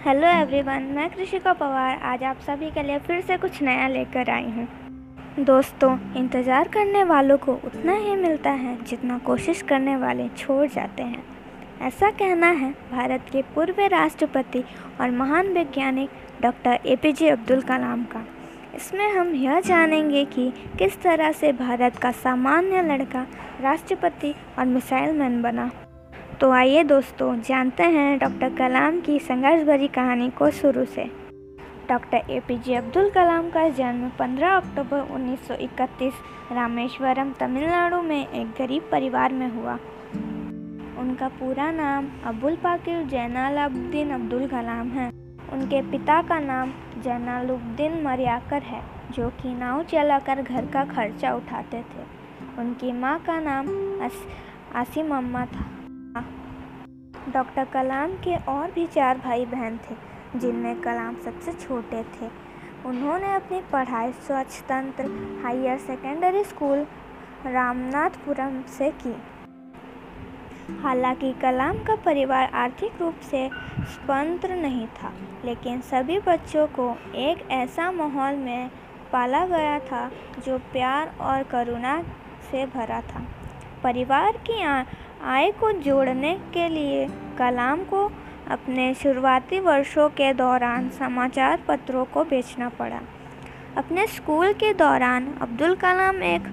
Hello 0.00 0.26
everyone 0.26 0.82
मैं 0.96 1.08
कृषिका 1.10 1.52
पवार 1.52 1.98
आज 2.10 2.22
आप 2.24 2.38
सभी 2.40 2.70
के 2.70 2.82
लिए 2.82 2.98
फिर 2.98 3.20
से 3.20 3.36
कुछ 3.38 3.60
नया 3.62 3.88
लेकर 3.88 4.30
आई 4.30 4.44
हूँ। 4.44 5.44
दोस्तों, 5.44 5.90
इंतज़ार 6.16 6.68
करने 6.68 7.02
वालों 7.04 7.36
को 7.38 7.54
उतना 7.54 7.92
ही 7.94 8.14
मिलता 8.16 8.50
है 8.50 8.76
जितना 8.84 9.18
कोशिश 9.18 9.60
करने 9.62 9.96
वाले 9.96 10.28
छोड़ 10.28 10.66
जाते 10.66 11.02
हैं। 11.02 11.22
ऐसा 11.80 12.10
कहना 12.12 12.50
है, 12.50 12.70
भारत 12.92 13.26
के 13.32 13.42
पूर्व 13.54 13.80
राष्ट्रपति 13.92 14.64
और 15.00 15.10
महान 15.10 15.52
वैज्ञानिक 15.54 16.10
doctor 16.42 16.78
A 16.86 16.96
P 16.96 17.12
J 17.12 17.28
Abdul 17.30 17.62
Kalam 17.62 18.04
का। 18.04 18.24
इसमें 18.76 19.08
हम 19.12 19.34
यह 19.34 19.60
जानेंगे 19.60 20.24
कि 20.24 20.50
किस 20.78 21.00
तरह 21.02 21.32
से 21.32 21.52
भारत 21.52 21.98
का 21.98 22.10
सामान्य 22.14 22.82
लड़का, 22.84 23.26
राष्ट्रपति 23.60 24.34
और 24.58 24.66
मिसाइल 24.66 25.16
मैन 25.18 25.40
बना। 25.42 25.70
तो 26.38 26.50
आइए 26.50 26.82
दोस्तों, 26.84 27.40
जानते 27.40 27.82
हैं 27.84 28.18
डॉक्टर 28.18 28.54
कलाम 28.56 29.00
की 29.00 29.18
संघर्ष 29.18 29.62
भरी 29.62 29.88
कहानी 29.88 30.28
को 30.30 30.50
शुरू 30.50 30.84
से। 30.84 31.04
Doctor 31.88 32.30
A 32.30 32.38
P 32.40 32.56
J 32.58 32.74
Abdul 32.74 33.10
Kalam 33.10 33.48
का 33.50 33.68
जन्म 33.68 34.08
15 34.18 34.56
अक्टूबर 34.56 35.00
1931 35.10 36.12
रामेश्वरम, 36.52 37.32
तमिलनाडु 37.32 38.00
में 38.02 38.28
एक 38.28 38.50
गरीब 38.58 38.88
परिवार 38.92 39.32
में 39.32 39.48
हुआ। 39.48 39.74
उनका 40.98 41.28
पूरा 41.30 41.70
नाम 41.70 42.08
अबुल 42.26 42.56
पाकिर 42.56 43.02
जैनालाब्दीन 43.02 44.10
अब्दुल 44.10 44.46
कलाम 44.46 44.88
है। 44.88 45.08
उनके 45.52 45.82
पिता 45.82 46.20
का 46.22 46.38
नाम 46.38 46.72
जैनालुब्दीन 47.02 48.02
मरियाकर 48.02 48.62
है, 48.62 48.82
जो 49.10 49.28
कि 49.42 49.54
नाव 49.54 49.82
चलाकर 49.82 50.42
घर 50.42 50.66
का 50.66 50.84
खर्चा 50.84 51.32
उठाते 51.32 51.82
थे। 51.82 52.06
उनकी 52.58 52.92
माँ 52.92 53.18
का 53.18 53.38
नाम 53.40 53.68
आसिम 54.76 55.14
अम्मा 55.16 55.44
था। 55.46 55.66
डॉक्टर 57.28 57.64
कलाम 57.64 58.10
के 58.10 58.36
और 58.36 58.70
भी 58.70 58.86
चार 58.86 59.18
भाई 59.18 59.44
बहन 59.46 59.78
थे, 59.78 59.94
जिनमें 60.38 60.80
कलाम 60.80 61.16
सबसे 61.16 61.52
छोटे 61.52 62.02
थे। 62.02 62.28
उन्होंने 62.86 63.34
अपनी 63.34 63.60
पढ़ाई 63.72 64.12
स्वच्छतंत्र 64.12 65.04
हायर 65.44 65.78
सेकेंडरी 65.78 66.44
स्कूल, 66.44 66.86
रामनाथपुरम 67.46 68.62
से 68.62 68.90
की। 68.90 69.14
हालाँकि 70.82 71.32
कलाम 71.32 71.78
का 71.78 71.96
परिवार 71.96 72.50
आर्थिक 72.54 73.00
रूप 73.00 73.20
से 73.20 73.48
स्वतंत्र 73.78 74.54
नहीं 74.54 74.86
था, 74.86 75.12
लेकिन 75.44 75.80
सभी 75.80 76.18
बच्चों 76.18 76.66
को 76.66 76.94
एक 77.14 77.50
ऐसा 77.50 77.90
माहौल 77.92 78.36
में 78.36 78.70
पाला 79.12 79.46
गया 79.46 79.78
था, 79.78 80.10
जो 80.46 80.58
प्यार 80.58 81.14
और 81.20 81.42
करुणा 81.42 82.02
से 82.50 82.66
भरा 82.66 83.00
था। 83.00 83.24
परिवार 83.82 84.36
की 84.46 84.62
आय 84.62 85.50
को 85.50 85.70
जोड़ने 85.80 86.34
के 86.54 86.68
लिए 86.68 87.06
कलाम 87.38 87.84
को 87.84 88.04
अपने 88.50 88.92
शुरुआती 88.94 89.60
वर्षों 89.60 90.08
के 90.10 90.32
दौरान 90.34 90.88
समाचार 90.90 91.62
पत्रों 91.68 92.04
को 92.04 92.24
बेचना 92.24 92.68
पड़ा। 92.68 93.00
अपने 93.76 94.06
स्कूल 94.06 94.52
के 94.52 94.72
दौरान 94.74 95.32
अब्दुल 95.42 95.74
कलाम 95.76 96.22
एक 96.24 96.48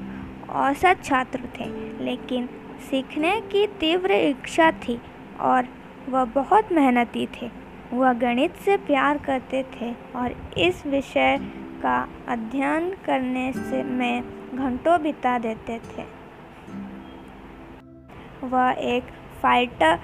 औसत 0.58 1.03
छात्र 1.03 1.39
थे, 1.59 1.66
लेकिन 2.03 2.50
सीखने 2.89 3.39
की 3.52 3.66
तीव्र 3.80 4.11
इच्छा 4.11 4.72
थी 4.80 5.00
और 5.42 5.67
वह 6.09 6.25
बहुत 6.36 6.72
मेहनती 6.72 7.28
थे। 7.36 7.50
वह 7.94 8.14
गणित 8.16 8.55
से 8.55 8.78
प्यार 8.78 9.17
करते 9.17 9.64
थे 9.73 9.94
और 10.16 10.36
इस 10.58 10.86
विषय 10.88 11.38
का 11.81 11.98
अध्ययन 12.28 12.89
करने 13.05 13.52
से 13.53 13.83
में 13.83 14.22
घंटों 14.55 15.02
बिता 15.02 15.38
देते 15.39 15.80
थे। 15.89 16.05
वह 18.43 18.75
एक 18.80 19.03
फाइटर 19.41 19.99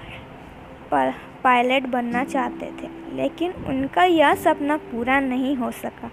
पायलट 1.44 1.86
बनना 1.86 2.24
चाहते 2.24 2.66
थे, 2.72 2.88
लेकिन 3.16 3.52
उनका 3.68 4.04
यह 4.04 4.34
सपना 4.34 4.76
पूरा 4.76 5.18
नहीं 5.20 5.56
हो 5.56 5.70
सका, 5.70 6.10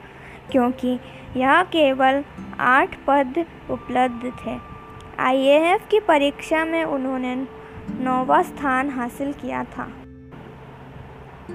क्योंकि 0.52 1.00
यह 1.38 1.62
केवल 1.64 2.24
आठ 2.60 2.96
पद 3.08 3.46
उपलब्ध 3.72 4.32
थे। 4.46 4.58
आईएएफ 5.20 5.88
की 5.92 6.00
परीक्षा 6.00 6.64
में 6.66 6.84
उन्होंने 6.84 7.36
नौवा 8.00 8.42
स्थान 8.42 8.90
हासिल 8.90 9.34
किया 9.34 9.64
था। 9.64 9.88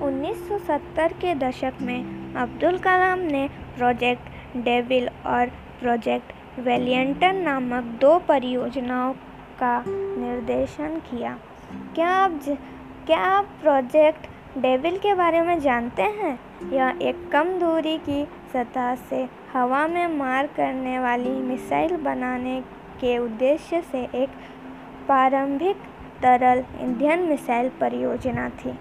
1970 0.02 1.12
के 1.12 1.34
दशक 1.34 1.74
में 1.82 2.34
अब्दुल 2.34 2.78
कलाम 2.78 3.18
ने 3.18 3.48
प्रोजेक्ट 3.76 4.56
डेविल 4.56 5.08
और 5.26 5.46
प्रोजेक्ट 5.80 6.58
वेलियंटन 6.58 7.36
नामक 7.36 7.84
दो 8.00 8.18
परियोजनाओं 8.18 9.12
का 9.58 9.84
निर्देशन 9.88 10.96
किया। 10.96 11.38
क्या 11.94 12.08
आप 12.08 12.40
ज, 12.48 12.56
क्या 13.06 13.18
आप 13.18 13.44
प्रोजेक्ट 13.62 14.26
डेविल 14.58 14.98
के 14.98 15.14
बारे 15.14 15.42
में 15.42 15.60
जानते 15.60 16.02
हैं? 16.02 16.38
यह 16.70 16.98
एक 17.02 17.28
कम 17.32 17.58
दूरी 17.58 17.98
की 17.98 18.24
सतह 18.52 18.94
से 18.94 19.28
हवा 19.52 19.86
में 19.86 20.06
मार 20.08 20.46
करने 20.46 20.98
वाली 20.98 21.30
मिसाइल 21.30 21.96
बनाने 21.96 22.60
के 23.00 23.18
उद्देश्य 23.18 23.80
से 23.82 24.08
एक 24.14 24.28
प्रारंभिक 25.06 25.76
तरल 26.22 26.64
इंडियन 26.80 27.18
मिसाइल 27.18 27.68
परियोजना 27.68 28.48
थी। 28.48 28.78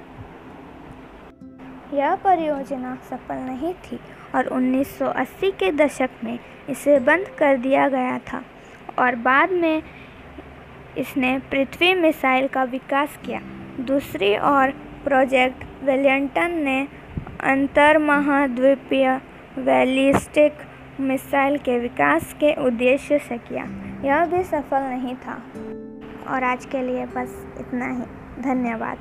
यह 1.94 2.16
परियोजना 2.16 2.96
सफल 3.10 3.36
नहीं 3.36 3.74
थी 3.74 4.00
और 4.36 4.48
1980 4.48 5.52
के 5.52 5.72
दशक 5.72 6.10
में 6.24 6.40
इसे 6.70 7.00
बंद 7.00 7.28
कर 7.28 7.58
दिया 7.58 7.90
गया 7.90 8.18
था 8.20 8.42
और 9.00 9.16
बाद 9.16 9.52
में 9.52 9.84
इसने 10.98 11.40
पृथ्वी 11.40 11.94
मिसाइल 11.94 12.48
का 12.48 12.64
विकास 12.64 13.20
किया। 13.26 13.40
दूसरी 13.80 14.38
ओर, 14.38 14.72
प्रोजेक्ट 15.04 15.64
वेलियंटन 15.84 16.52
ने 16.52 16.88
अंतर 17.44 17.98
महाद्वीपीय 17.98 19.22
बैलिस्टिक 19.60 20.54
मिसाइल 21.00 21.58
के 21.58 21.80
विकास 21.80 22.34
के 22.34 22.54
उद्देश्य 22.54 23.20
से 23.20 23.38
किया। 23.38 23.64
यह 24.06 24.26
भी 24.26 24.44
सफल 24.44 24.82
नहीं 24.82 25.16
था। 25.16 25.44
और 26.28 26.44
आज 26.44 26.66
के 26.66 26.82
लिए 26.82 27.06
बस 27.06 27.48
इतना 27.60 27.88
ही। 27.88 28.02
धन्यवाद। 28.42 28.98